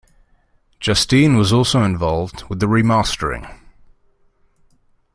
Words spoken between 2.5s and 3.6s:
the remastering.